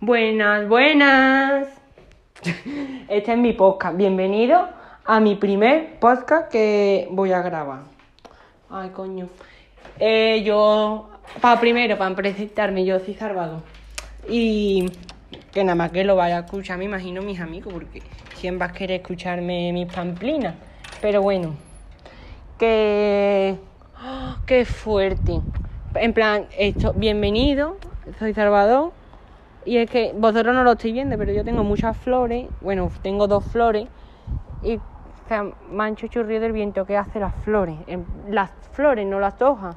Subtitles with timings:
[0.00, 1.68] Buenas, buenas.
[3.08, 3.96] Este es mi podcast.
[3.96, 4.68] Bienvenido
[5.06, 7.84] a mi primer podcast que voy a grabar.
[8.68, 9.30] Ay, coño.
[9.98, 11.08] Eh, yo,
[11.40, 13.62] para primero, para presentarme, yo soy Salvador.
[14.28, 14.92] Y
[15.50, 18.02] que nada más que lo vaya a escuchar, me imagino, mis amigos, porque
[18.34, 20.56] siempre vas a querer escucharme mis pamplinas.
[21.00, 21.54] Pero bueno,
[22.58, 23.56] que.
[23.96, 24.36] ¡Ah!
[24.46, 25.40] ¡Qué fuerte!
[25.94, 27.78] En plan, esto, bienvenido,
[28.18, 28.92] soy Salvador.
[29.66, 32.48] Y es que vosotros no lo estáis viendo, pero yo tengo muchas flores.
[32.60, 33.88] Bueno, tengo dos flores.
[34.62, 34.80] Y
[35.28, 37.76] se me han churrido del viento que hace las flores.
[38.28, 39.76] Las flores, no las hojas.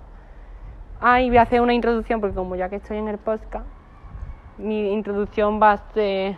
[1.01, 3.65] Ah, y voy a hacer una introducción, porque como ya que estoy en el podcast,
[4.59, 6.37] mi introducción va a ser.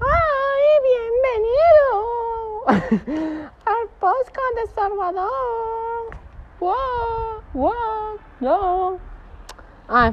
[0.00, 2.30] ¡Ay, bienvenido!
[3.66, 5.30] al podcast de Salvador.
[6.58, 6.72] ¡Wow!
[7.52, 8.18] ¡Wow!
[8.40, 8.98] ¡No!
[9.88, 10.12] Ah,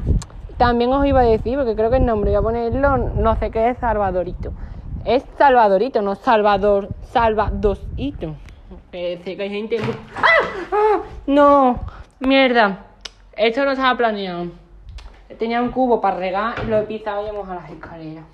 [0.60, 3.50] también os iba a decir, porque creo que el nombre voy a ponerlo, no sé
[3.50, 4.52] qué es Salvadorito.
[5.06, 8.36] Es Salvadorito, no Salvador, Salvadosito.
[8.92, 9.78] Que sé que hay gente.
[10.18, 10.26] ¡Ah!
[10.72, 11.02] ¡Ah!
[11.28, 11.80] No,
[12.20, 12.88] mierda.
[13.38, 14.48] Esto no estaba planeado.
[15.40, 18.26] Tenía un cubo para regar y lo he pisado y hemos a las escaleras.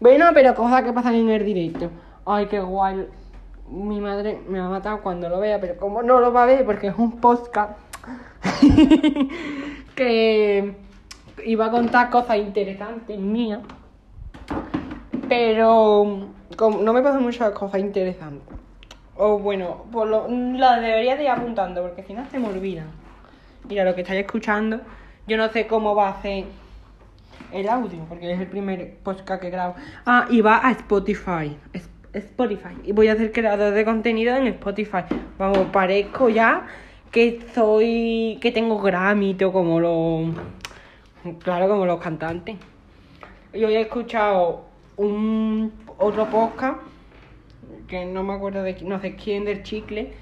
[0.00, 1.90] Bueno, pero cosas que pasan en el directo.
[2.26, 3.08] Ay, qué guay.
[3.70, 6.46] Mi madre me va a matar cuando lo vea, pero como no lo va a
[6.46, 7.78] ver porque es un podcast
[9.94, 10.87] que
[11.44, 13.60] iba a contar cosas interesantes mías,
[15.28, 18.56] pero como no me pasan muchas cosas interesantes.
[19.16, 22.86] O bueno, por lo, la debería de ir apuntando porque si no se me olvidan.
[23.68, 24.80] Mira, lo que estáis escuchando,
[25.26, 26.44] yo no sé cómo va a ser
[27.52, 29.74] el audio, porque es el primer podcast que grabo.
[30.06, 31.56] Ah, y va a Spotify.
[32.12, 32.74] Spotify.
[32.84, 35.04] Y voy a ser creador de contenido en Spotify.
[35.38, 36.66] Vamos, parezco ya
[37.10, 38.38] que soy.
[38.40, 40.28] que tengo Grammy como los.
[41.36, 42.56] Claro, como los cantantes.
[43.52, 44.64] Yo he escuchado
[44.96, 46.80] un otro podcast
[47.86, 50.12] que no me acuerdo de no sé quién del chicle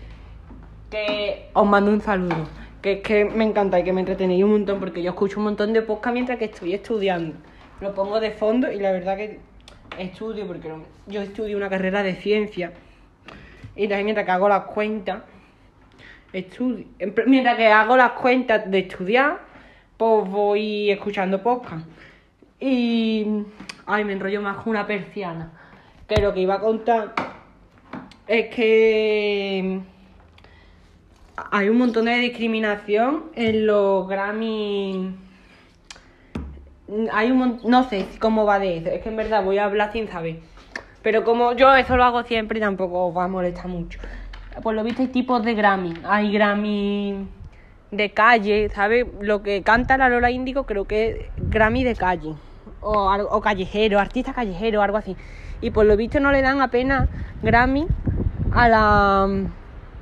[0.91, 2.47] que os mando un saludo.
[2.81, 5.45] Que es que me encanta y que me entretenéis un montón porque yo escucho un
[5.45, 7.37] montón de podcast mientras que estoy estudiando.
[7.81, 9.41] Lo pongo de fondo y la verdad que
[9.99, 10.71] estudio porque
[11.07, 12.73] yo estudio una carrera de ciencia.
[13.75, 15.23] Y entonces mientras que hago las cuentas,
[16.33, 16.87] estudio.
[17.27, 19.41] Mientras que hago las cuentas de estudiar,
[19.97, 21.87] pues voy escuchando podcast.
[22.61, 23.27] Y.
[23.87, 25.53] Ay, me enrollo más con una persiana.
[26.09, 27.15] Que lo que iba a contar
[28.27, 29.81] es que
[31.51, 35.15] hay un montón de discriminación en los Grammy.
[37.13, 39.65] Hay un mon- no sé cómo va de eso, es que en verdad voy a
[39.65, 40.39] hablar sin saber.
[41.03, 43.99] Pero como yo eso lo hago siempre, tampoco os va a molestar mucho.
[44.63, 45.95] Por lo visto hay tipos de Grammy.
[46.05, 47.27] Hay Grammy
[47.97, 49.07] de calle, ¿sabes?
[49.21, 51.17] Lo que canta la Lola Índigo creo que es
[51.51, 52.35] Grammy de calle.
[52.81, 55.17] O, o callejero, artista callejero, algo así.
[55.61, 57.09] Y por lo visto no le dan apenas
[57.43, 57.87] Grammy
[58.53, 59.31] a las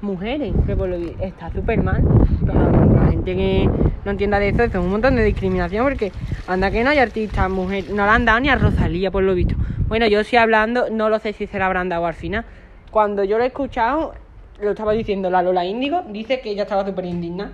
[0.02, 2.02] mujeres, que por lo visto está súper mal.
[2.44, 3.68] La gente que
[4.04, 6.12] no entienda de eso, eso es un montón de discriminación porque
[6.46, 9.34] anda que no hay artistas mujeres, no le han dado ni a Rosalía por lo
[9.34, 9.56] visto.
[9.88, 12.44] Bueno, yo sí hablando, no lo sé si se la habrán dado al final.
[12.90, 14.14] Cuando yo lo he escuchado,
[14.60, 17.52] lo estaba diciendo la Lola Índigo, dice que ella estaba súper indigna.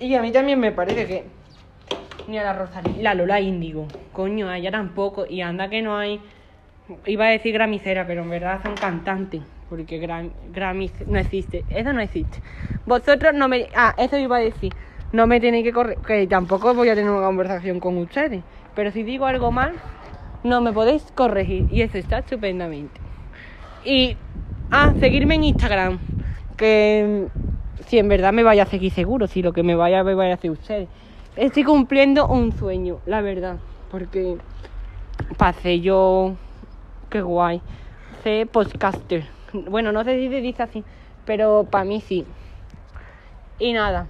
[0.00, 1.24] Y a mí también me parece que
[2.26, 5.26] ni a la Rosalía, la Lola Índigo, coño, a ella tampoco.
[5.28, 6.20] Y anda que no hay,
[7.06, 11.92] iba a decir gramicera, pero en verdad son cantantes, porque gram, Grammy no existe, eso
[11.92, 12.40] no existe.
[12.86, 14.72] Vosotros no me, ah, eso iba a decir,
[15.12, 18.42] no me tenéis que correr, que tampoco voy a tener una conversación con ustedes,
[18.74, 19.74] pero si digo algo mal,
[20.42, 23.00] no me podéis corregir, y eso está estupendamente.
[23.84, 24.16] Y,
[24.70, 25.98] ah, seguirme en Instagram,
[26.56, 27.28] que
[27.86, 30.16] si en verdad me vaya a seguir seguro, si lo que me vaya a ver
[30.16, 30.88] vaya a hacer ustedes.
[31.36, 33.56] Estoy cumpliendo un sueño, la verdad,
[33.90, 34.36] porque
[35.36, 36.34] pasé yo,
[37.10, 37.60] qué guay,
[38.22, 39.24] sé podcaster.
[39.52, 40.84] Bueno, no sé si se dice así,
[41.24, 42.24] pero para mí sí.
[43.58, 44.08] Y nada,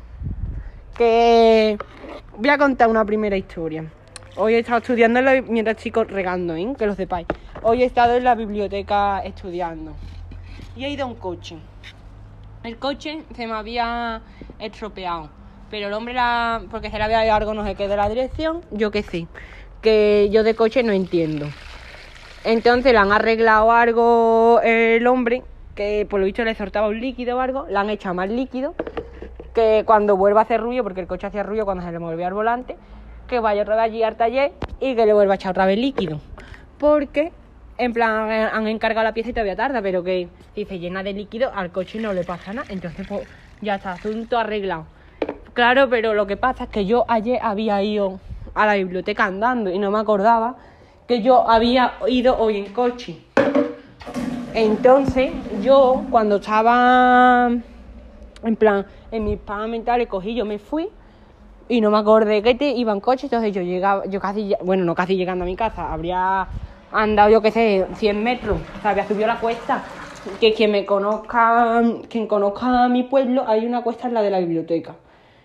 [0.97, 1.77] que
[2.39, 3.85] voy a contar una primera historia.
[4.37, 6.75] Hoy he estado estudiando mientras chicos regando, ¿eh?
[6.79, 7.27] que lo sepáis.
[7.63, 9.93] Hoy he estado en la biblioteca estudiando.
[10.77, 11.57] Y he ido a un coche.
[12.65, 14.23] El coche se me había
[14.59, 15.29] estropeado.
[15.71, 16.63] Pero el hombre, la...
[16.71, 19.27] porque se le había dado algo no sé qué de la dirección, yo qué sé.
[19.83, 21.47] Que yo de coche no entiendo.
[22.43, 25.43] Entonces le han arreglado algo el hombre,
[25.75, 28.75] que por lo visto le soltaba un líquido o algo, le han echado más líquido,
[29.55, 32.29] que cuando vuelva a hacer ruido, porque el coche hacía ruido cuando se le movía
[32.29, 32.77] el volante,
[33.29, 35.79] que vaya otra vez allí al taller y que le vuelva a echar otra vez
[35.79, 36.19] líquido.
[36.79, 37.31] Porque,
[37.77, 41.13] en plan, han encargado la pieza y todavía tarda, pero que si se llena de
[41.13, 42.67] líquido al coche no le pasa nada.
[42.71, 43.27] Entonces, pues
[43.61, 44.87] ya está, asunto arreglado.
[45.55, 48.21] Claro, pero lo que pasa es que yo ayer había ido
[48.55, 50.57] a la biblioteca andando y no me acordaba
[51.07, 53.19] que yo había ido hoy en coche.
[54.55, 55.33] Entonces,
[55.63, 57.51] yo cuando estaba
[58.43, 60.89] en plan en mis mental mentales cogí, yo me fui
[61.69, 64.85] y no me acordé que te iba en coche, entonces yo llegaba, yo casi, bueno,
[64.85, 66.47] no casi llegando a mi casa, habría
[66.95, 69.83] andado yo qué sé, 100 metros, o sea, había subido la cuesta.
[70.41, 74.39] Que quien me conozca, quien conozca mi pueblo, hay una cuesta en la de la
[74.39, 74.95] biblioteca.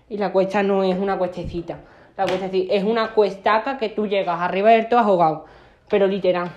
[0.08, 1.80] Y la cuesta no es una cuestecita,
[2.16, 5.46] la cuesta es una cuestaca que tú llegas arriba del todo ahogado,
[5.90, 6.50] pero literal.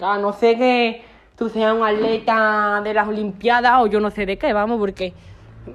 [0.00, 1.02] A no sé que
[1.36, 5.12] tú seas un atleta de las Olimpiadas o yo no sé de qué, vamos, porque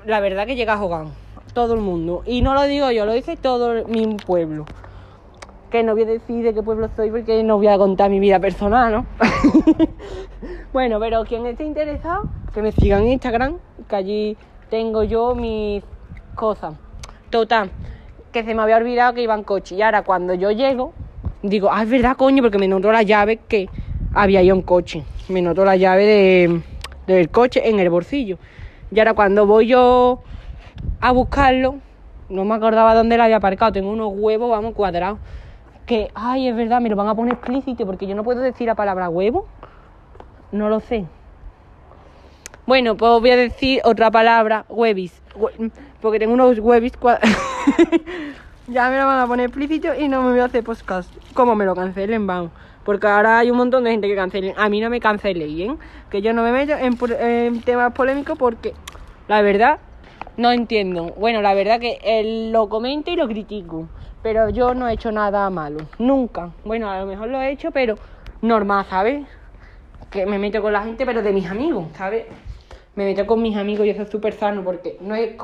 [0.06, 1.12] la verdad que llega ahogado
[1.54, 2.24] todo el mundo.
[2.26, 4.66] Y no lo digo yo, lo dice todo mi pueblo.
[5.74, 8.20] Que no voy a decir de qué pueblo soy porque no voy a contar mi
[8.20, 9.06] vida personal, ¿no?
[10.72, 13.58] bueno, pero quien esté interesado, que me sigan en Instagram,
[13.90, 14.38] que allí
[14.70, 15.84] tengo yo mis
[16.36, 16.76] cosas.
[17.32, 17.72] Total,
[18.32, 19.74] que se me había olvidado que iba en coche.
[19.74, 20.94] Y ahora cuando yo llego,
[21.42, 23.68] digo, ah, es verdad, coño, porque me notó la llave que
[24.14, 25.04] había ido en coche.
[25.28, 26.62] Me notó la llave de,
[27.08, 28.38] del coche en el bolsillo.
[28.92, 30.22] Y ahora cuando voy yo
[31.02, 31.78] a buscarlo,
[32.30, 35.18] no me acordaba dónde la había aparcado, tengo unos huevos, vamos, cuadrados.
[35.86, 38.68] Que, ay, es verdad, me lo van a poner explícito porque yo no puedo decir
[38.68, 39.48] la palabra huevo.
[40.52, 41.06] No lo sé.
[42.66, 45.22] Bueno, pues voy a decir otra palabra, huevis.
[46.02, 46.94] Porque tengo unos huevis
[48.68, 51.12] ya me lo van a poner explícito y no me voy a hacer podcast.
[51.34, 52.52] Como me lo cancelen, vamos.
[52.86, 54.54] Porque ahora hay un montón de gente que cancelen.
[54.58, 55.78] A mí no me cancelen, ¿eh?
[56.10, 58.74] Que yo no me meto en, temas polémicos porque
[59.28, 59.80] la verdad
[60.38, 61.14] no entiendo.
[61.18, 63.88] Bueno, la verdad que lo comento y lo critico.
[64.22, 65.80] Pero yo no he hecho nada malo.
[66.00, 66.52] Nunca.
[66.64, 67.96] Bueno, a lo mejor lo he hecho, pero
[68.42, 69.26] normal, ¿sabes?
[70.10, 72.26] Que me meto con la gente, pero de mis amigos, ¿sabes?
[72.96, 75.36] Me meto con mis amigos y eso es súper sano porque no es,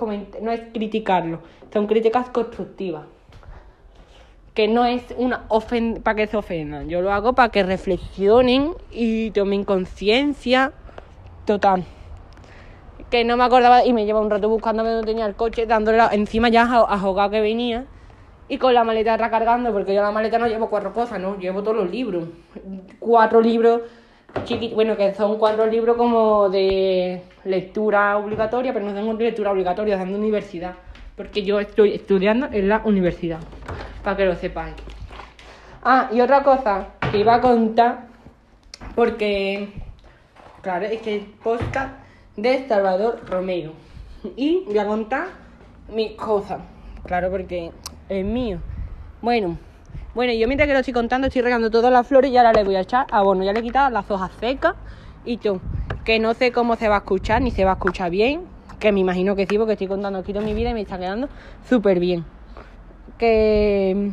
[0.42, 1.40] no es criticarlo.
[1.74, 3.06] Son críticas constructivas
[4.54, 6.90] que no es una ofensa para que se ofendan.
[6.90, 10.74] Yo lo hago para que reflexionen y tomen conciencia.
[11.46, 11.86] Total.
[13.10, 16.00] Que no me acordaba y me lleva un rato buscándome donde tenía el coche, dándole
[16.12, 17.86] encima ya a que venía
[18.50, 21.62] y con la maleta recargando, porque yo la maleta no llevo cuatro cosas, no, llevo
[21.62, 22.26] todos los libros.
[23.00, 23.82] Cuatro libros
[24.44, 30.00] chiquitos, bueno, que son cuatro libros como de lectura obligatoria, pero no tengo lectura obligatoria,
[30.00, 30.74] son de universidad,
[31.16, 33.40] porque yo estoy estudiando en la universidad
[34.04, 34.76] para que lo sepáis.
[35.84, 38.08] Ah, y otra cosa que iba a contar,
[38.96, 39.70] porque,
[40.62, 41.94] claro, es que el podcast
[42.42, 43.74] de Salvador Romero.
[44.36, 45.28] Y voy a contar
[45.94, 46.60] mis cosas,
[47.06, 47.72] claro, porque
[48.10, 48.60] es mío.
[49.22, 49.58] Bueno,
[50.14, 52.64] bueno, yo mientras que lo estoy contando estoy regando todas las flores y ahora le
[52.64, 54.76] voy a echar bueno, Ya le he quitado las hojas secas
[55.26, 55.62] y todo.
[56.04, 58.42] Que no sé cómo se va a escuchar, ni se va a escuchar bien.
[58.80, 60.98] Que me imagino que sí, porque estoy contando aquí toda mi vida y me está
[60.98, 61.30] quedando
[61.68, 62.26] súper bien
[63.20, 64.12] que...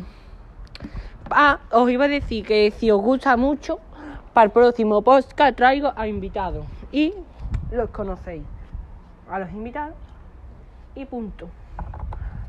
[1.29, 3.79] Ah, os iba a decir que si os gusta mucho,
[4.33, 7.13] para el próximo podcast traigo a invitados y
[7.71, 8.43] los conocéis.
[9.29, 9.95] A los invitados
[10.95, 11.49] y punto.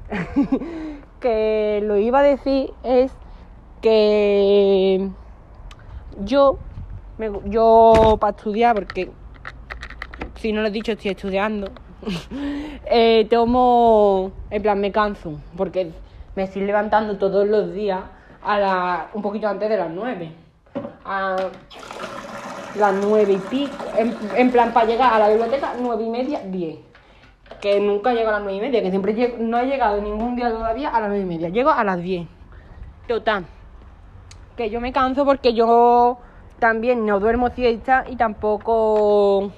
[1.21, 3.13] que lo iba a decir es
[3.83, 5.09] que
[6.21, 6.59] yo,
[7.45, 9.11] yo para estudiar, porque
[10.37, 11.71] si no lo he dicho estoy estudiando,
[12.87, 15.93] eh, tomo, en plan me canso, porque
[16.37, 18.01] me estoy levantando todos los días
[18.43, 20.33] a la, un poquito antes de las 9.
[21.05, 21.37] A
[22.79, 23.85] las 9 y pico.
[24.37, 26.79] En, plan, para llegar a la biblioteca, 9 y media, 10.
[27.61, 30.51] Que nunca llego a las 9 y media, que siempre no he llegado ningún día
[30.51, 31.49] todavía a las 9 y media.
[31.49, 32.27] Llego a las 10.
[33.07, 33.47] Total.
[34.57, 36.19] Que yo me canso porque yo
[36.59, 39.53] también no duermo siesta y tampoco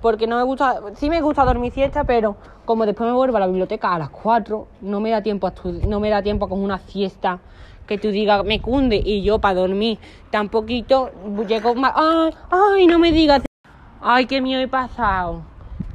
[0.00, 3.40] porque no me gusta, sí me gusta dormir siesta, pero como después me vuelvo a
[3.40, 5.52] la biblioteca a las 4, no me da tiempo a
[5.86, 7.38] no me da tiempo con una siesta
[7.86, 9.98] que tú digas me cunde y yo para dormir
[10.30, 11.10] tan poquito
[11.46, 13.42] llego más, ay, ay, no me digas,
[14.00, 15.42] ay, qué miedo he pasado,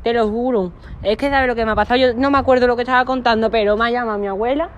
[0.04, 2.68] te lo juro, es que sabes lo que me ha pasado, yo no me acuerdo
[2.68, 4.70] lo que estaba contando, pero me ha llamado mi abuela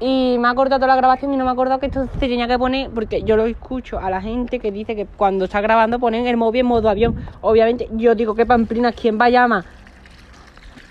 [0.00, 2.28] y me ha cortado toda la grabación y no me ha acordado que esto se
[2.28, 5.60] tenía que poner, porque yo lo escucho a la gente que dice que cuando está
[5.60, 7.14] grabando ponen el móvil en modo avión.
[7.40, 9.64] Obviamente yo digo que Pamplina, ¿quién va a llamar?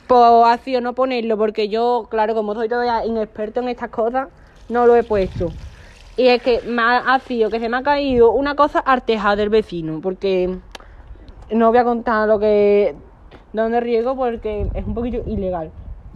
[0.08, 4.28] Pues así o no ponerlo, porque yo, claro, como soy todavía inexperto en estas cosas,
[4.70, 5.48] no lo he puesto.
[6.16, 9.50] Y es que me ha sido que se me ha caído una cosa artejada del
[9.50, 10.58] vecino, porque
[11.52, 12.96] no voy a contar lo que...
[13.52, 15.72] donde riego porque es un poquito ilegal,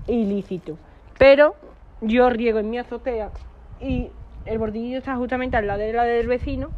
[0.07, 0.77] ilícito.
[1.17, 1.55] Pero
[2.01, 3.31] yo riego en mi azotea
[3.79, 4.11] y
[4.45, 6.71] el bordillo está justamente al lado de la del vecino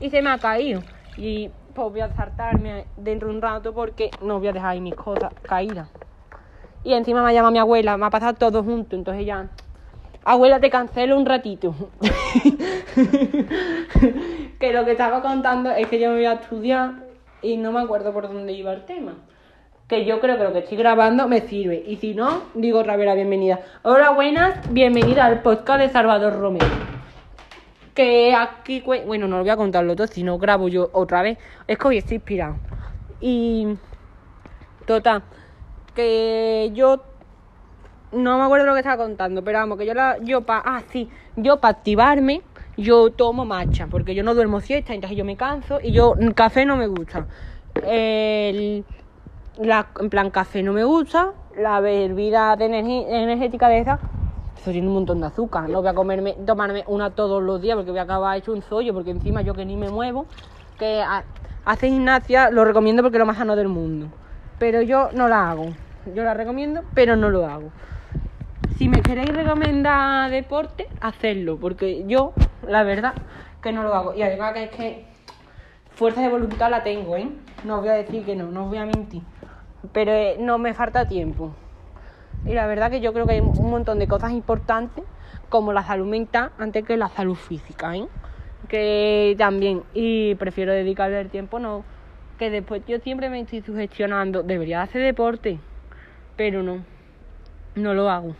[0.00, 0.82] y se me ha caído.
[1.16, 4.80] Y pues voy a saltarme dentro de un rato porque no voy a dejar ahí
[4.80, 5.88] mis cosas caídas.
[6.84, 9.48] Y encima me ha llamado mi abuela, me ha pasado todo junto, entonces ya
[10.24, 11.74] Abuela, te cancelo un ratito.
[14.60, 16.92] que lo que estaba contando es que yo me voy a estudiar
[17.40, 19.16] y no me acuerdo por dónde iba el tema.
[19.92, 21.84] Que yo creo que lo que estoy grabando me sirve.
[21.86, 23.60] Y si no, digo otra vez la bienvenida.
[23.82, 26.64] Hola, buenas, bienvenida al podcast de Salvador Romero.
[27.92, 31.36] Que aquí, bueno, no lo voy a contarlo todo, si no grabo yo otra vez.
[31.66, 32.56] Es que hoy estoy inspirado.
[33.20, 33.76] Y.
[34.86, 35.24] Total.
[35.94, 37.04] Que yo
[38.12, 40.82] no me acuerdo lo que estaba contando, pero vamos, que yo la, yo pa, ah,
[40.90, 42.40] sí, yo para activarme,
[42.78, 46.64] yo tomo matcha, porque yo no duermo siesta, entonces yo me canso y yo, café
[46.64, 47.26] no me gusta.
[47.86, 48.86] El,
[49.58, 53.98] la, en plan, café no me gusta, la bebida de energética de esa,
[54.56, 57.76] eso tiene un montón de azúcar, no voy a comerme, tomarme una todos los días
[57.76, 60.26] porque voy a acabar hecho un sollo, porque encima yo que ni me muevo,
[60.78, 61.02] que
[61.64, 64.08] hace gimnasia, lo recomiendo porque es lo más sano del mundo,
[64.58, 65.66] pero yo no la hago,
[66.14, 67.70] yo la recomiendo, pero no lo hago
[68.76, 72.32] si me queréis recomendar deporte, hacedlo, porque yo,
[72.66, 73.14] la verdad,
[73.62, 74.14] que no lo hago.
[74.14, 75.04] Y además que es que
[75.94, 77.28] fuerza de voluntad la tengo, ¿eh?
[77.64, 79.22] No os voy a decir que no, no os voy a mentir.
[79.92, 81.52] Pero eh, no me falta tiempo.
[82.46, 85.04] Y la verdad que yo creo que hay un montón de cosas importantes,
[85.48, 88.06] como la salud mental, antes que la salud física, ¿eh?
[88.68, 91.84] Que también, y prefiero dedicarle el tiempo, no.
[92.38, 95.58] Que después yo siempre me estoy sugestionando, debería hacer deporte,
[96.36, 96.84] pero no,
[97.74, 98.34] no lo hago.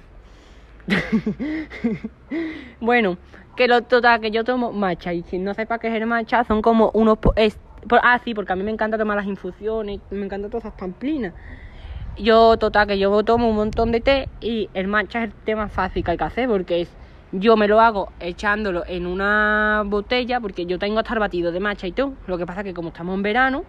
[2.81, 3.19] bueno,
[3.57, 5.13] que lo total, que yo tomo matcha.
[5.13, 7.19] Y si no sepa qué es el matcha, son como unos.
[7.37, 7.59] Es,
[8.03, 11.35] ah, sí, porque a mí me encanta tomar las infusiones, me encanta todas esas pamplinas.
[12.19, 15.57] Yo, total, que yo tomo un montón de té y el matcha es el té
[15.57, 16.91] más fácil que hay que hacer porque es.
[17.35, 21.61] Yo me lo hago echándolo en una botella porque yo tengo hasta el batido de
[21.61, 22.13] matcha y todo.
[22.27, 23.65] Lo que pasa es que como estamos en verano,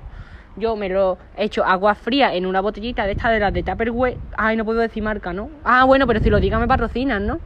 [0.57, 3.63] yo me lo he hecho agua fría en una botellita de estas de las de
[3.63, 4.17] Tupperware.
[4.35, 5.49] Ay, no puedo decir marca, ¿no?
[5.63, 7.39] Ah, bueno, pero si lo digan me patrocinan, ¿no?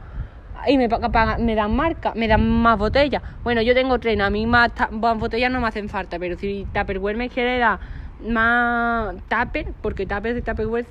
[0.66, 3.22] Y me, me dan marca, me dan más botellas.
[3.44, 7.16] Bueno, yo tengo tres, a mí más, botellas no me hacen falta, pero si Tupperware
[7.16, 7.78] me quiere dar
[8.26, 10.86] más Tupper, porque Tupper de Tupperware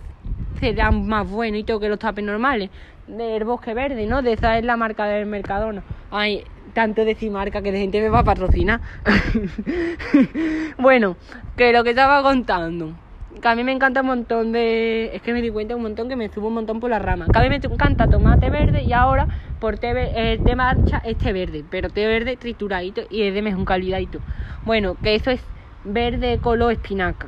[0.60, 2.70] serán más buenos y todo que los Tupper normales,
[3.08, 4.22] del bosque verde, ¿no?
[4.22, 5.84] De esa es la marca del Mercadona.
[6.12, 6.44] Ay,
[6.74, 8.82] tanto decir marca que de gente me va a patrocinar.
[10.78, 11.16] bueno,
[11.56, 12.94] que lo que estaba contando.
[13.42, 15.12] Que a mí me encanta un montón de.
[15.14, 17.28] Es que me di cuenta un montón que me subo un montón por la rama.
[17.32, 19.28] Que a mí me encanta tomate verde y ahora
[19.60, 21.64] por té, eh, de marcha es té verde.
[21.70, 24.22] Pero té verde trituradito y es de mejor calidadito.
[24.66, 25.42] Bueno, que eso es
[25.84, 27.28] verde color espinaca.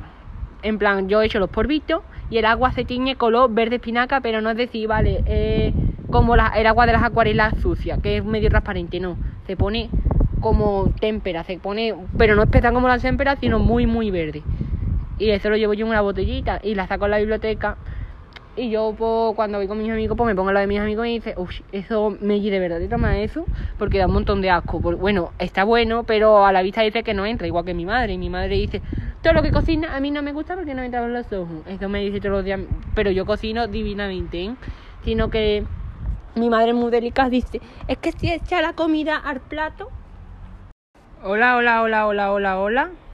[0.61, 4.19] En plan, yo he hecho los porbitos y el agua se tiñe color verde espinaca,
[4.21, 5.23] pero no es decir, vale,
[6.09, 9.17] como el agua de las acuarelas sucia, que es medio transparente, no
[9.47, 9.89] se pone
[10.41, 14.43] como témpera, se pone, pero no es como la témpera, sino muy, muy verde.
[15.17, 17.77] Y eso lo llevo yo en una botellita y la saco en la biblioteca.
[18.55, 20.79] Y yo pues, cuando voy con mis amigos, pues me pongo a la de mis
[20.79, 24.41] amigos y dice, uff, eso me de verdad, te toma eso, porque da un montón
[24.41, 24.79] de asco.
[24.79, 28.13] Bueno, está bueno, pero a la vista dice que no entra, igual que mi madre.
[28.13, 28.81] Y mi madre dice,
[29.21, 31.31] todo lo que cocina a mí no me gusta porque no me entra en los
[31.31, 31.63] ojos.
[31.67, 32.59] Eso me dice todos los días,
[32.93, 34.55] pero yo cocino divinamente, ¿eh?
[35.05, 35.65] Sino que
[36.35, 39.89] mi madre muy delicada dice, es que si echa la comida al plato.
[41.23, 42.89] Hola, hola, hola, hola, hola, hola.